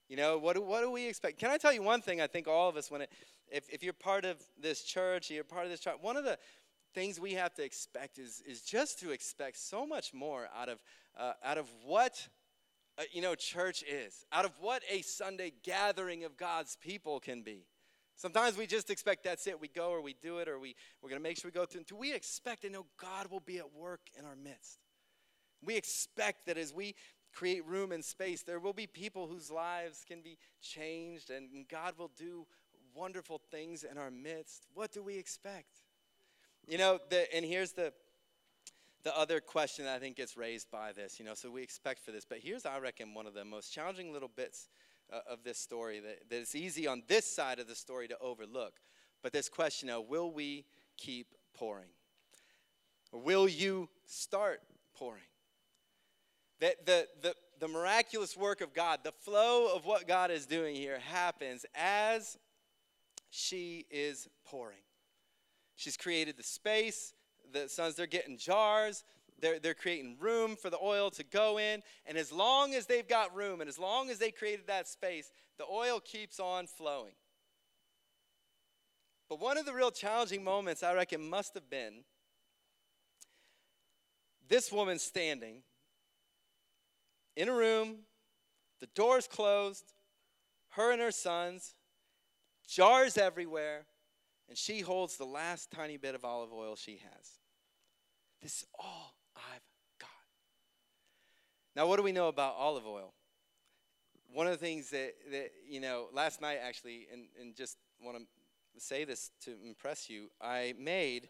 [0.07, 1.39] You know, what do, what do we expect?
[1.39, 2.21] Can I tell you one thing?
[2.21, 3.11] I think all of us, when it,
[3.51, 6.37] if, if you're part of this church, you're part of this church, one of the
[6.93, 10.79] things we have to expect is, is just to expect so much more out of,
[11.19, 12.27] uh, out of what,
[12.97, 17.41] uh, you know, church is, out of what a Sunday gathering of God's people can
[17.41, 17.65] be.
[18.15, 19.59] Sometimes we just expect that's it.
[19.59, 21.65] We go or we do it or we, we're going to make sure we go
[21.65, 21.83] through.
[21.83, 24.79] Do we expect and know God will be at work in our midst?
[25.63, 26.95] We expect that as we
[27.33, 31.95] create room and space, there will be people whose lives can be changed and God
[31.97, 32.45] will do
[32.95, 34.65] wonderful things in our midst.
[34.73, 35.81] What do we expect?
[36.67, 37.91] You know, the, and here's the,
[39.03, 42.03] the other question that I think gets raised by this, you know, so we expect
[42.03, 42.25] for this.
[42.27, 44.69] But here's, I reckon, one of the most challenging little bits
[45.11, 48.17] uh, of this story that, that it's easy on this side of the story to
[48.19, 48.73] overlook.
[49.21, 50.65] But this question of will we
[50.97, 51.89] keep pouring?
[53.11, 54.61] Will you start
[54.95, 55.21] pouring?
[56.59, 60.75] That the, the, the miraculous work of God, the flow of what God is doing
[60.75, 62.37] here happens as
[63.29, 64.77] she is pouring.
[65.75, 67.13] She's created the space.
[67.51, 69.03] The sons, they're getting jars.
[69.39, 71.81] They're, they're creating room for the oil to go in.
[72.05, 75.31] And as long as they've got room and as long as they created that space,
[75.57, 77.13] the oil keeps on flowing.
[79.29, 82.03] But one of the real challenging moments, I reckon, must have been
[84.47, 85.63] this woman standing
[87.35, 87.97] in a room,
[88.79, 89.93] the door's closed,
[90.69, 91.73] her and her sons,
[92.67, 93.85] jars everywhere,
[94.47, 97.39] and she holds the last tiny bit of olive oil she has.
[98.41, 99.61] This is all I've
[99.99, 100.09] got.
[101.75, 103.13] Now, what do we know about olive oil?
[104.33, 108.17] One of the things that, that you know, last night actually, and, and just want
[108.17, 108.23] to
[108.77, 111.29] say this to impress you, I made,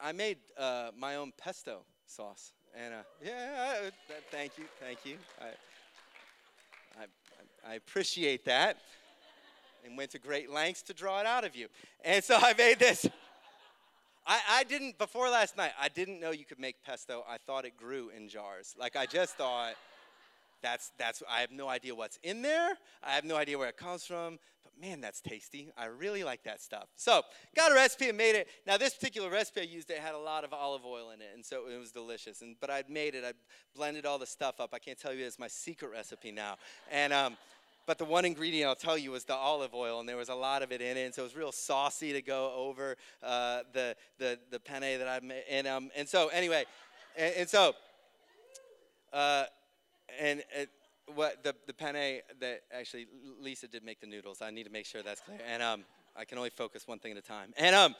[0.00, 2.52] I made uh, my own pesto sauce.
[2.74, 3.90] And uh, yeah, uh,
[4.30, 5.16] thank you, thank you.
[5.40, 8.76] I, I, I appreciate that
[9.84, 11.68] and went to great lengths to draw it out of you.
[12.04, 13.06] And so I made this.
[14.26, 17.24] I, I didn't, before last night, I didn't know you could make pesto.
[17.28, 18.74] I thought it grew in jars.
[18.78, 19.74] Like, I just thought,
[20.62, 22.76] that's, that's, I have no idea what's in there.
[23.02, 24.38] I have no idea where it comes from.
[24.62, 25.72] But man, that's tasty.
[25.76, 26.88] I really like that stuff.
[26.96, 27.22] So,
[27.56, 28.48] got a recipe and made it.
[28.66, 31.30] Now, this particular recipe I used, it had a lot of olive oil in it,
[31.34, 32.42] and so it was delicious.
[32.42, 33.24] And but I'd made it.
[33.24, 33.32] I
[33.74, 34.70] blended all the stuff up.
[34.74, 36.56] I can't tell you it's my secret recipe now.
[36.90, 37.36] And um,
[37.86, 40.34] but the one ingredient I'll tell you was the olive oil, and there was a
[40.34, 43.60] lot of it in it, and so it was real saucy to go over uh,
[43.72, 45.42] the the the penne that I made.
[45.50, 46.64] And um, and so anyway,
[47.16, 47.74] and, and so.
[49.12, 49.44] Uh,
[50.20, 50.70] and it,
[51.14, 53.06] what the, the penne that actually
[53.40, 54.42] Lisa did make the noodles.
[54.42, 55.38] I need to make sure that's clear.
[55.50, 55.84] And um,
[56.16, 57.52] I can only focus one thing at a time.
[57.56, 57.94] And um,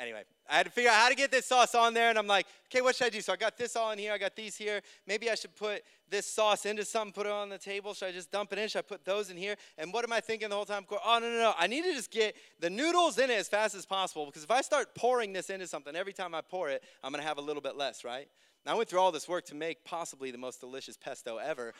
[0.00, 2.10] anyway, I had to figure out how to get this sauce on there.
[2.10, 3.20] And I'm like, okay, what should I do?
[3.20, 4.12] So I got this all in here.
[4.12, 4.80] I got these here.
[5.06, 7.94] Maybe I should put this sauce into something, put it on the table.
[7.94, 8.68] Should I just dump it in?
[8.68, 9.56] Should I put those in here?
[9.78, 10.84] And what am I thinking the whole time?
[10.90, 11.54] Oh, no, no, no.
[11.58, 14.50] I need to just get the noodles in it as fast as possible because if
[14.50, 17.42] I start pouring this into something, every time I pour it, I'm to have a
[17.42, 18.26] little bit less, right?
[18.64, 21.74] Now, I went through all this work to make possibly the most delicious pesto ever.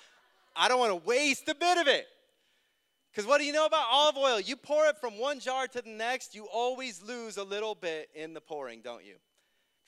[0.57, 2.07] I don't want to waste a bit of it.
[3.13, 4.41] Because what do you know about olive oil?
[4.41, 8.09] You pour it from one jar to the next, you always lose a little bit
[8.15, 9.17] in the pouring, don't you?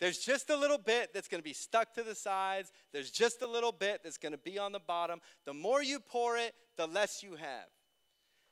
[0.01, 2.73] There's just a little bit that's going to be stuck to the sides.
[2.93, 5.21] There's just a little bit that's going to be on the bottom.
[5.45, 7.69] The more you pour it, the less you have.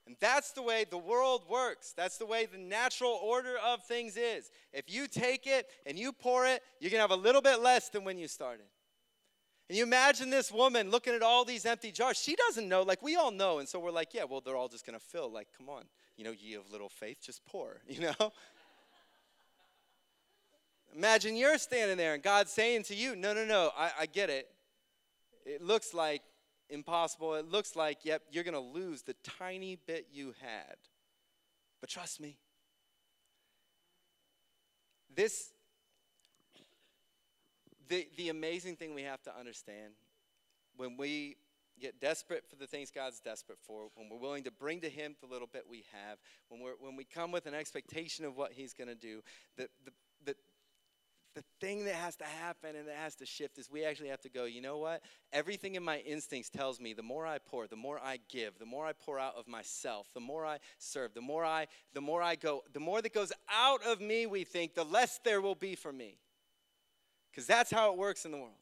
[0.06, 1.92] And that's the way the world works.
[1.96, 4.50] That's the way the natural order of things is.
[4.72, 7.60] If you take it and you pour it, you're going to have a little bit
[7.60, 8.66] less than when you started.
[9.70, 12.20] And you imagine this woman looking at all these empty jars.
[12.20, 13.60] She doesn't know, like we all know.
[13.60, 15.30] And so we're like, yeah, well, they're all just going to fill.
[15.30, 15.84] Like, come on,
[16.16, 18.32] you know, ye of little faith, just pour, you know?
[20.96, 24.28] Imagine you're standing there and God's saying to you, no, no, no, I, I get
[24.28, 24.48] it.
[25.46, 26.22] It looks like
[26.68, 27.36] impossible.
[27.36, 30.78] It looks like, yep, you're going to lose the tiny bit you had.
[31.80, 32.38] But trust me,
[35.14, 35.52] this,
[37.90, 39.92] the, the amazing thing we have to understand
[40.76, 41.36] when we
[41.80, 45.16] get desperate for the things God's desperate for, when we're willing to bring to Him
[45.20, 48.52] the little bit we have, when, we're, when we come with an expectation of what
[48.52, 49.22] He's going to do,
[49.56, 49.90] the, the,
[50.24, 50.36] the,
[51.34, 54.20] the thing that has to happen and that has to shift is we actually have
[54.20, 55.02] to go, you know what?
[55.32, 58.66] Everything in my instincts tells me the more I pour, the more I give, the
[58.66, 62.22] more I pour out of myself, the more I serve, the more I the more
[62.22, 65.54] I go, the more that goes out of me, we think, the less there will
[65.54, 66.18] be for me.
[67.34, 68.54] Cuz that's how it works in the world.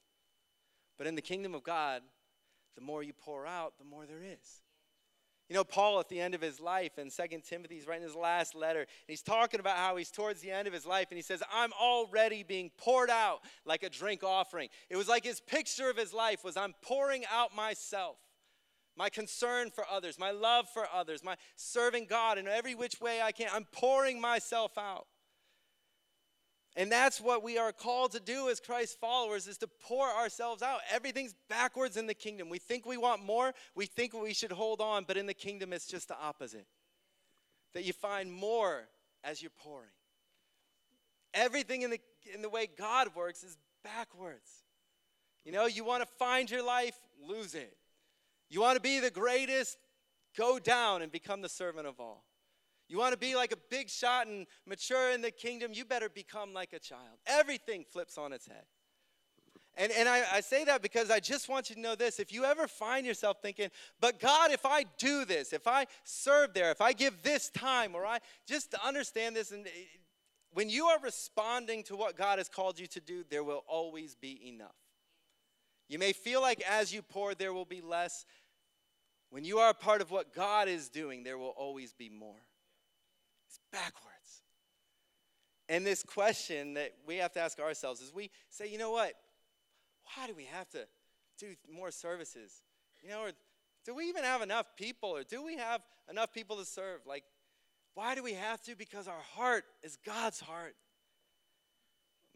[0.96, 2.02] But in the kingdom of God,
[2.74, 4.62] the more you pour out, the more there is.
[5.48, 8.14] You know, Paul at the end of his life in 2 Timothy, he's writing his
[8.14, 11.16] last letter, and he's talking about how he's towards the end of his life, and
[11.16, 14.68] he says, I'm already being poured out like a drink offering.
[14.90, 18.16] It was like his picture of his life was I'm pouring out myself.
[18.94, 23.20] My concern for others, my love for others, my serving God in every which way
[23.20, 23.48] I can.
[23.52, 25.07] I'm pouring myself out.
[26.76, 30.62] And that's what we are called to do as Christ followers is to pour ourselves
[30.62, 30.80] out.
[30.92, 32.48] Everything's backwards in the kingdom.
[32.48, 35.72] We think we want more, we think we should hold on, but in the kingdom
[35.72, 36.66] it's just the opposite.
[37.74, 38.88] That you find more
[39.24, 39.90] as you're pouring.
[41.34, 42.00] Everything in the
[42.32, 44.64] in the way God works is backwards.
[45.44, 47.76] You know, you want to find your life, lose it.
[48.50, 49.78] You want to be the greatest,
[50.36, 52.24] go down and become the servant of all.
[52.88, 56.08] You want to be like a big shot and mature in the kingdom, you better
[56.08, 57.18] become like a child.
[57.26, 58.64] Everything flips on its head.
[59.76, 62.18] And, and I, I, say that because I just want you to know this.
[62.18, 63.68] If you ever find yourself thinking,
[64.00, 67.94] but God, if I do this, if I serve there, if I give this time,
[67.94, 69.70] or I just understand this, and uh,
[70.52, 74.16] when you are responding to what God has called you to do, there will always
[74.16, 74.74] be enough.
[75.88, 78.24] You may feel like as you pour, there will be less.
[79.30, 82.42] When you are a part of what God is doing, there will always be more.
[83.48, 84.42] It's backwards.
[85.68, 89.12] And this question that we have to ask ourselves is we say, you know what?
[90.16, 90.86] Why do we have to
[91.38, 92.62] do more services?
[93.02, 93.30] You know, or
[93.84, 95.10] do we even have enough people?
[95.10, 97.00] Or do we have enough people to serve?
[97.06, 97.24] Like,
[97.94, 98.76] why do we have to?
[98.76, 100.74] Because our heart is God's heart.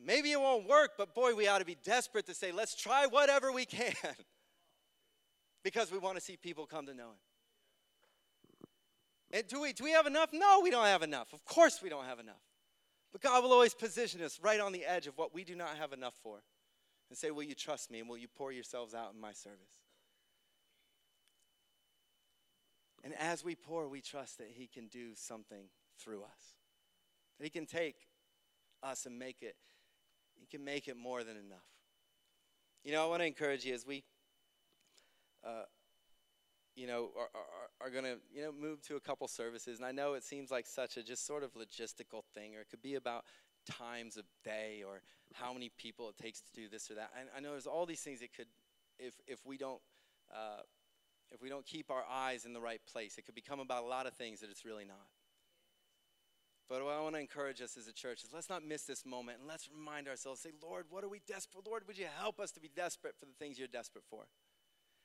[0.05, 3.07] Maybe it won't work, but boy, we ought to be desperate to say, let's try
[3.07, 3.95] whatever we can
[5.65, 7.19] because we want to see people come to know Him.
[9.49, 10.31] Do we, do we have enough?
[10.33, 11.33] No, we don't have enough.
[11.33, 12.43] Of course, we don't have enough.
[13.13, 15.77] But God will always position us right on the edge of what we do not
[15.79, 16.43] have enough for
[17.09, 19.81] and say, Will you trust me and will you pour yourselves out in my service?
[23.05, 25.65] And as we pour, we trust that He can do something
[25.99, 26.57] through us.
[27.39, 27.97] That He can take
[28.83, 29.57] us and make it,
[30.39, 31.67] He can make it more than enough.
[32.85, 34.05] You know, I want to encourage you as we.
[35.45, 35.65] Uh,
[36.75, 39.79] you know, are, are, are going to, you know, move to a couple services.
[39.79, 42.69] And I know it seems like such a just sort of logistical thing, or it
[42.71, 43.25] could be about
[43.71, 45.03] times of day or
[45.35, 47.11] how many people it takes to do this or that.
[47.19, 48.49] And I know there's all these things that could,
[48.99, 49.81] if, if we don't,
[50.35, 50.63] uh,
[51.31, 53.17] if we don't keep our eyes in the right place.
[53.19, 55.07] It could become about a lot of things that it's really not.
[56.69, 59.05] But what I want to encourage us as a church is let's not miss this
[59.05, 61.67] moment and let's remind ourselves say, Lord, what are we desperate?
[61.67, 64.25] Lord, would you help us to be desperate for the things you're desperate for?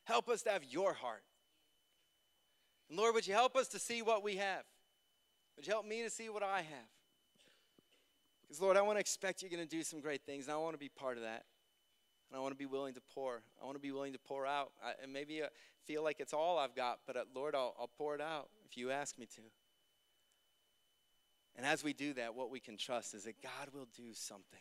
[0.06, 1.24] Help us to have your heart.
[2.90, 4.64] And Lord, would you help us to see what we have?
[5.56, 6.90] Would you help me to see what I have?
[8.42, 10.58] Because, Lord, I want to expect you're going to do some great things, and I
[10.58, 11.44] want to be part of that.
[12.30, 13.42] And I want to be willing to pour.
[13.62, 14.72] I want to be willing to pour out.
[14.84, 15.48] I, and maybe I
[15.86, 18.78] feel like it's all I've got, but uh, Lord, I'll, I'll pour it out if
[18.78, 19.42] you ask me to.
[21.56, 24.60] And as we do that, what we can trust is that God will do something.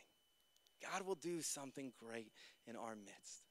[0.91, 2.33] God will do something great
[2.67, 3.45] in our midst.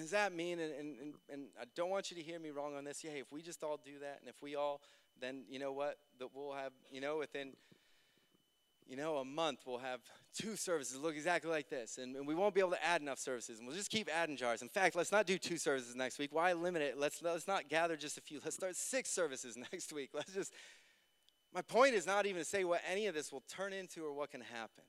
[0.00, 2.84] Does that mean, and, and, and I don't want you to hear me wrong on
[2.84, 4.80] this, yeah, if we just all do that, and if we all,
[5.20, 7.52] then you know what, that we'll have, you know, within,
[8.86, 10.00] you know, a month we'll have
[10.34, 13.18] two services look exactly like this, and, and we won't be able to add enough
[13.18, 14.62] services, and we'll just keep adding jars.
[14.62, 16.30] In fact, let's not do two services next week.
[16.32, 16.98] Why limit it?
[16.98, 18.40] Let's, let's not gather just a few.
[18.42, 20.10] Let's start six services next week.
[20.14, 20.52] Let's just
[21.54, 24.12] my point is not even to say what any of this will turn into or
[24.12, 24.84] what can happen.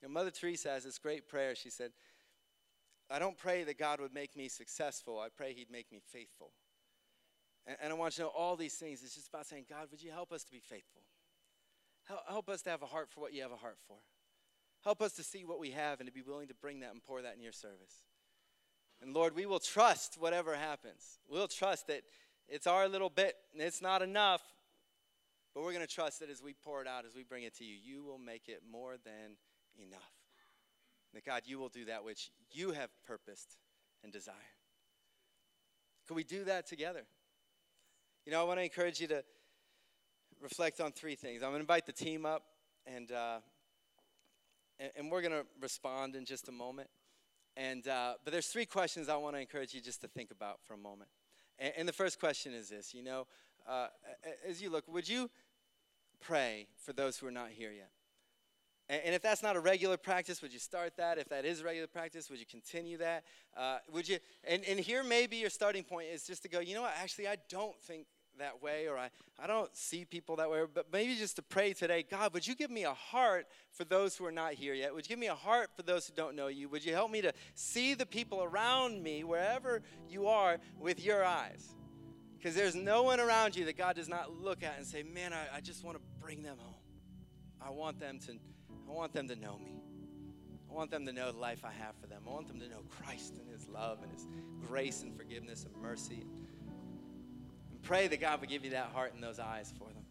[0.00, 1.54] You know, Mother Teresa has this great prayer.
[1.54, 1.90] She said,
[3.10, 5.18] I don't pray that God would make me successful.
[5.18, 6.52] I pray He'd make me faithful.
[7.66, 9.02] And, and I want you to know all these things.
[9.02, 11.02] It's just about saying, God, would you help us to be faithful?
[12.06, 13.96] Help, help us to have a heart for what you have a heart for.
[14.84, 17.02] Help us to see what we have and to be willing to bring that and
[17.02, 18.04] pour that in your service.
[19.02, 21.18] And Lord, we will trust whatever happens.
[21.28, 22.02] We'll trust that
[22.48, 24.42] it's our little bit and it's not enough,
[25.54, 27.56] but we're going to trust that as we pour it out, as we bring it
[27.58, 29.36] to you, you will make it more than
[29.78, 30.19] enough.
[31.14, 33.56] That God, you will do that which you have purposed
[34.02, 34.36] and desired.
[36.06, 37.02] Could we do that together?
[38.26, 39.24] You know, I want to encourage you to
[40.40, 41.42] reflect on three things.
[41.42, 42.42] I'm going to invite the team up,
[42.86, 43.38] and, uh,
[44.78, 46.88] and, and, we're going to respond in just a moment.
[47.56, 50.60] And, uh, but there's three questions I want to encourage you just to think about
[50.62, 51.10] for a moment.
[51.58, 53.26] And, and the first question is this you know,
[53.68, 53.88] uh,
[54.48, 55.30] as you look, would you
[56.20, 57.90] pray for those who are not here yet?
[58.90, 61.16] And, if that's not a regular practice, would you start that?
[61.16, 63.22] If that is a regular practice, would you continue that?
[63.56, 64.18] Uh, would you?
[64.42, 67.28] And, and here maybe your starting point is just to go, you know what, actually,
[67.28, 68.06] I don't think
[68.38, 71.72] that way, or I, I don't see people that way, but maybe just to pray
[71.72, 74.92] today, God, would you give me a heart for those who are not here yet?
[74.92, 76.68] Would you give me a heart for those who don't know you?
[76.68, 81.24] Would you help me to see the people around me, wherever you are, with your
[81.24, 81.76] eyes?
[82.36, 85.32] Because there's no one around you that God does not look at and say, man,
[85.32, 86.74] I, I just want to bring them home.
[87.60, 88.32] I want them to,
[88.90, 89.80] I want them to know me.
[90.68, 92.22] I want them to know the life I have for them.
[92.26, 94.26] I want them to know Christ and His love and His
[94.66, 96.24] grace and forgiveness and mercy.
[97.70, 100.04] And pray that God would give you that heart and those eyes for them.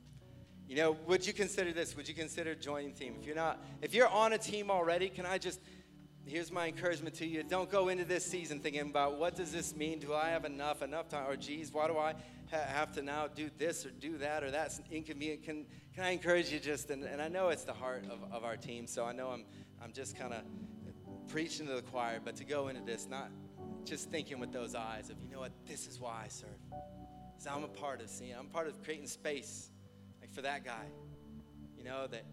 [0.67, 1.95] You know, would you consider this?
[1.97, 3.15] Would you consider joining team?
[3.19, 5.59] If you're not, if you're on a team already, can I just
[6.25, 7.43] here's my encouragement to you.
[7.43, 9.99] Don't go into this season thinking about what does this mean?
[9.99, 11.29] Do i have enough enough time?
[11.29, 12.13] Or geez why do i
[12.51, 15.43] ha- have to now do this or do that or that's inconvenient?
[15.43, 18.43] Can, can i encourage you just and, and i know it's the heart of, of
[18.43, 19.45] our team so i know i'm,
[19.83, 20.41] I'm just kind of
[21.27, 23.29] preaching to the choir but to go into this not
[23.85, 25.51] just thinking with those eyes of you know what?
[25.67, 26.49] This is why i serve.
[26.69, 29.71] Because i'm a part of seeing i'm part of creating space
[30.21, 30.85] like for that guy
[31.77, 32.23] you know that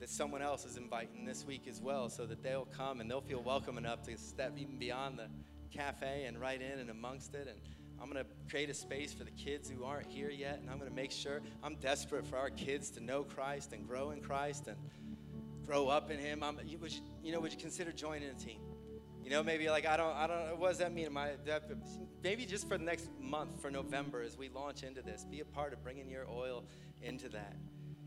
[0.00, 3.20] that someone else is inviting this week as well so that they'll come and they'll
[3.20, 5.28] feel welcome enough to step even beyond the
[5.70, 7.46] cafe and right in and amongst it.
[7.46, 7.60] And
[8.00, 10.58] I'm going to create a space for the kids who aren't here yet.
[10.60, 13.86] And I'm going to make sure I'm desperate for our kids to know Christ and
[13.86, 14.76] grow in Christ and
[15.66, 16.42] grow up in Him.
[16.42, 18.60] I'm, you, would you, you know, would you consider joining a team?
[19.22, 20.58] You know, maybe like I don't, I don't.
[20.58, 21.14] What does that mean?
[22.22, 25.44] Maybe just for the next month, for November, as we launch into this, be a
[25.44, 26.64] part of bringing your oil
[27.02, 27.54] into that.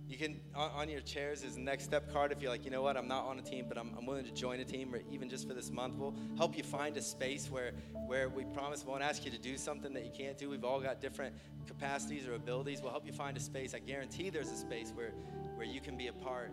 [0.08, 2.82] You can, on, on, your chairs is next step card if you're like, you know
[2.82, 5.02] what, I'm not on a team, but I'm, I'm willing to join a team, or
[5.12, 5.96] even just for this month.
[5.96, 7.72] We'll help you find a space where,
[8.06, 10.50] where we promise we won't ask you to do something that you can't do.
[10.50, 11.36] We've all got different
[11.68, 12.82] capacities or abilities.
[12.82, 13.74] We'll help you find a space.
[13.74, 15.12] I guarantee there's a space where,
[15.56, 16.52] where you can be a part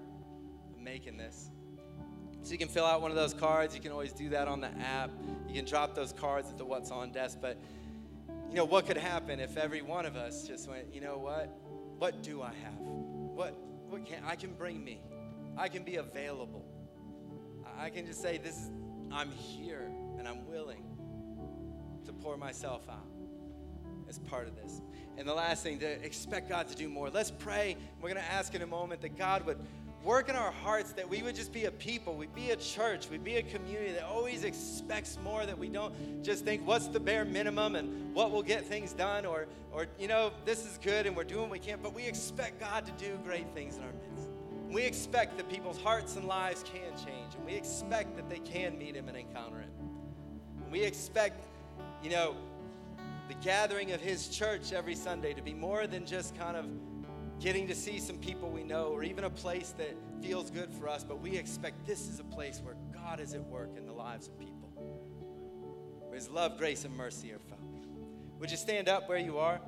[0.73, 1.51] of making this.
[2.43, 3.75] So you can fill out one of those cards.
[3.75, 5.11] You can always do that on the app.
[5.49, 7.39] You can drop those cards at the What's On desk.
[7.41, 7.59] But,
[8.49, 11.55] you know, what could happen if every one of us just went, you know what?
[11.99, 13.10] What do I have?
[13.41, 13.55] What,
[13.89, 15.01] what can I can bring me.
[15.57, 16.63] I can be available.
[17.79, 18.71] I can just say, This is
[19.11, 20.85] I'm here and I'm willing
[22.05, 23.09] to pour myself out
[24.09, 24.83] as part of this.
[25.17, 27.09] And the last thing, to expect God to do more.
[27.09, 27.77] Let's pray.
[28.01, 29.59] We're going to ask in a moment that God would
[30.03, 33.11] work in our hearts that we would just be a people, we'd be a church,
[33.11, 37.01] we'd be a community that always expects more, that we don't just think what's the
[37.01, 41.07] bare minimum and what will get things done, or, or you know, this is good
[41.07, 43.83] and we're doing what we can, but we expect God to do great things in
[43.83, 44.31] our midst.
[44.71, 48.79] We expect that people's hearts and lives can change, and we expect that they can
[48.79, 50.71] meet Him and encounter Him.
[50.71, 51.45] we expect,
[52.03, 52.37] you know,
[53.29, 56.67] the gathering of His church every Sunday to be more than just kind of
[57.41, 60.89] getting to see some people we know or even a place that feels good for
[60.89, 63.93] us, but we expect this is a place where God is at work in the
[63.93, 64.69] lives of people,
[66.07, 67.87] where His love, grace, and mercy are found.
[68.39, 69.61] Would you stand up where you are?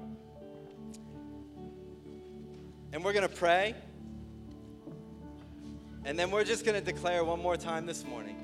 [2.92, 3.74] And we're going to pray.
[6.04, 8.36] And then we're just going to declare one more time this morning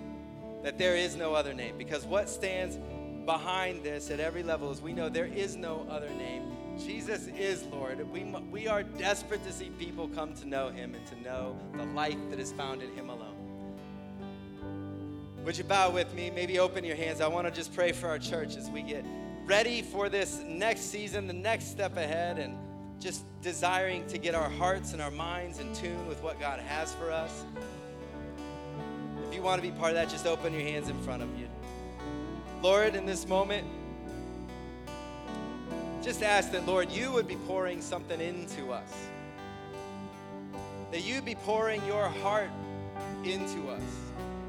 [0.63, 1.77] that there is no other name.
[1.77, 2.79] Because what stands
[3.27, 6.45] behind this at every level is we know there is no other name.
[6.79, 8.01] Jesus is Lord.
[8.13, 11.85] We, we are desperate to see people come to know him and to know the
[11.85, 13.35] life that is found in him alone.
[15.45, 16.31] Would you bow with me?
[16.31, 17.21] Maybe open your hands.
[17.21, 19.05] I want to just pray for our church as we get
[19.47, 22.57] ready for this next season, the next step ahead, and
[23.01, 26.95] just desiring to get our hearts and our minds in tune with what God has
[26.95, 27.45] for us.
[29.29, 31.29] If you want to be part of that, just open your hands in front of
[31.39, 31.49] you.
[32.63, 33.67] Lord, in this moment,
[36.09, 38.91] just ask that, Lord, you would be pouring something into us.
[40.91, 42.49] That you'd be pouring your heart
[43.25, 43.83] into us.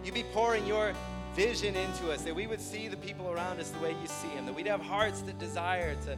[0.05, 0.93] You'd be pouring your
[1.35, 2.21] vision into us.
[2.21, 4.45] That we would see the people around us the way you see them.
[4.45, 6.17] That we'd have hearts that desire to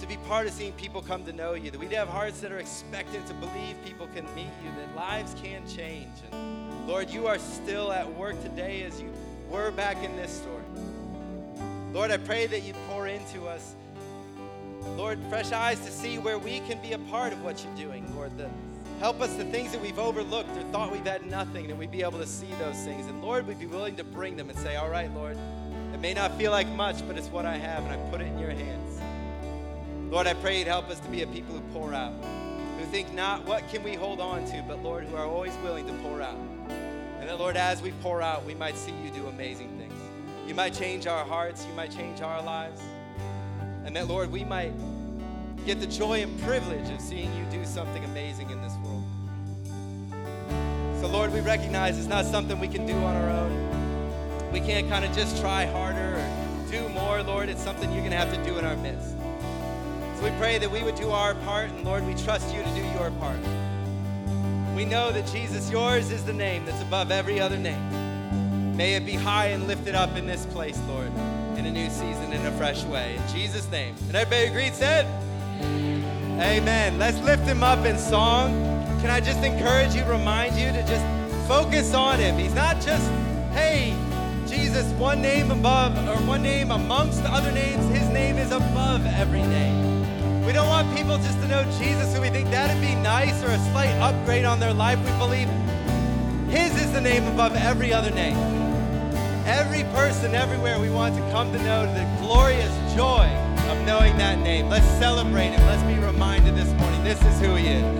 [0.00, 2.52] to be part of seeing people come to know you, that we'd have hearts that
[2.52, 6.12] are expectant to believe people can meet you, that lives can change.
[6.30, 9.12] And Lord, you are still at work today as you
[9.50, 10.62] were back in this story.
[11.92, 13.74] Lord, I pray that you pour into us,
[14.96, 18.14] Lord, fresh eyes to see where we can be a part of what you're doing,
[18.14, 18.36] Lord.
[18.38, 18.48] The,
[19.00, 22.02] help us the things that we've overlooked or thought we've had nothing, that we'd be
[22.02, 23.06] able to see those things.
[23.06, 25.36] And Lord, we'd be willing to bring them and say, All right, Lord,
[25.94, 28.26] it may not feel like much, but it's what I have, and I put it
[28.26, 29.00] in your hands.
[30.10, 32.12] Lord, I pray you'd help us to be a people who pour out,
[32.78, 35.86] who think not what can we hold on to, but Lord, who are always willing
[35.86, 36.38] to pour out.
[37.20, 39.92] And that, Lord, as we pour out, we might see you do amazing things.
[40.46, 42.80] You might change our hearts, you might change our lives.
[43.88, 44.74] And that, Lord, we might
[45.64, 49.02] get the joy and privilege of seeing you do something amazing in this world.
[51.00, 54.52] So, Lord, we recognize it's not something we can do on our own.
[54.52, 57.48] We can't kind of just try harder or do more, Lord.
[57.48, 59.12] It's something you're going to have to do in our midst.
[60.18, 62.68] So we pray that we would do our part, and Lord, we trust you to
[62.74, 63.40] do your part.
[64.76, 68.76] We know that Jesus, yours is the name that's above every other name.
[68.76, 71.10] May it be high and lifted up in this place, Lord,
[71.68, 73.16] a new season, in a fresh way.
[73.16, 73.94] In Jesus' name.
[74.06, 75.04] And everybody agreed, said,
[76.40, 76.98] Amen.
[76.98, 78.52] Let's lift him up in song.
[79.00, 81.04] Can I just encourage you, remind you to just
[81.46, 82.38] focus on him?
[82.38, 83.06] He's not just,
[83.52, 83.94] hey,
[84.46, 87.84] Jesus, one name above, or one name amongst the other names.
[87.94, 90.46] His name is above every name.
[90.46, 93.50] We don't want people just to know Jesus who we think that'd be nice or
[93.50, 94.98] a slight upgrade on their life.
[95.04, 95.48] We believe
[96.48, 98.57] His is the name above every other name.
[99.48, 103.24] Every person everywhere we want to come to know the glorious joy
[103.70, 104.68] of knowing that name.
[104.68, 105.66] Let's celebrate Him.
[105.66, 107.88] Let's be reminded this morning this is who He is.